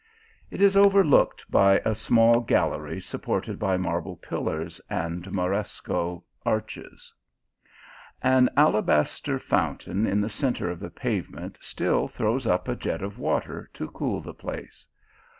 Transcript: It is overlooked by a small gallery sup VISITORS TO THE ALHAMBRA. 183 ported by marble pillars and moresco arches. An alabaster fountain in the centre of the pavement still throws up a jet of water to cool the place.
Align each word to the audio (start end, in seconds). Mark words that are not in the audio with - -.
It 0.49 0.63
is 0.63 0.75
overlooked 0.75 1.51
by 1.51 1.77
a 1.85 1.93
small 1.93 2.39
gallery 2.39 2.99
sup 2.99 3.21
VISITORS 3.25 3.45
TO 3.45 3.53
THE 3.55 3.65
ALHAMBRA. 3.67 3.91
183 3.91 4.17
ported 4.25 4.25
by 4.25 4.41
marble 4.41 4.49
pillars 4.55 4.81
and 4.89 5.31
moresco 5.31 6.23
arches. 6.43 7.13
An 8.23 8.49
alabaster 8.57 9.37
fountain 9.37 10.07
in 10.07 10.19
the 10.19 10.27
centre 10.27 10.71
of 10.71 10.79
the 10.79 10.89
pavement 10.89 11.59
still 11.61 12.07
throws 12.07 12.47
up 12.47 12.67
a 12.67 12.75
jet 12.75 13.03
of 13.03 13.19
water 13.19 13.69
to 13.73 13.89
cool 13.91 14.21
the 14.21 14.33
place. 14.33 14.87